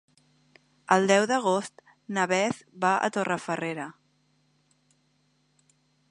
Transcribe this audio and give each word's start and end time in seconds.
El 0.93 1.03
deu 1.11 1.25
d'agost 1.31 1.83
na 2.17 2.23
Beth 2.31 2.63
va 2.85 2.93
a 3.09 3.11
Torrefarrera. 3.17 3.85